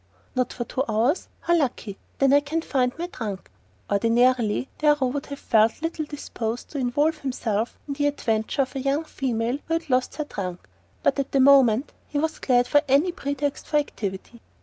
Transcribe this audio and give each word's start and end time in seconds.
"Not 0.33 0.51
for 0.51 0.63
two 0.63 0.83
hours? 0.89 1.27
How 1.41 1.55
lucky 1.55 1.95
then 2.17 2.33
I 2.33 2.39
can 2.39 2.63
find 2.63 2.91
my 2.97 3.05
trunk!" 3.05 3.51
Ordinarily 3.87 4.67
Darrow 4.79 5.05
would 5.09 5.27
have 5.27 5.37
felt 5.37 5.79
little 5.83 6.05
disposed 6.05 6.69
to 6.69 6.79
involve 6.79 7.19
himself 7.19 7.77
in 7.87 7.93
the 7.93 8.07
adventure 8.07 8.63
of 8.63 8.75
a 8.75 8.79
young 8.79 9.03
female 9.03 9.59
who 9.67 9.73
had 9.75 9.91
lost 9.91 10.15
her 10.15 10.25
trunk; 10.25 10.61
but 11.03 11.19
at 11.19 11.31
the 11.31 11.39
moment 11.39 11.93
he 12.07 12.17
was 12.17 12.39
glad 12.39 12.65
of 12.65 12.77
any 12.89 13.11
pretext 13.11 13.67
for 13.67 13.77
activity. 13.77 14.41